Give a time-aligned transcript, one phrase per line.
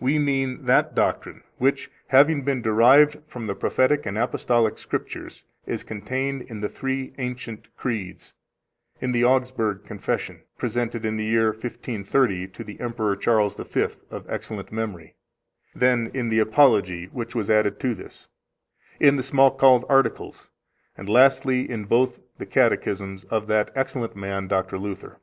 [0.00, 5.84] We mean that doctrine, which, having been derived from the Prophetic and Apostolic Scriptures, is
[5.84, 8.32] contained in the three ancient Creeds,
[9.02, 14.24] in the Augsburg Confession, presented in the year 1530 to the Emperor Charles V, of
[14.26, 15.16] excellent memory,
[15.74, 18.30] then in the Apology, which was added to this,
[18.98, 20.48] in the Smalcald Articles,
[20.96, 24.78] and lastly in both the Catechisms of that excellent man, Dr.
[24.78, 25.20] Luther.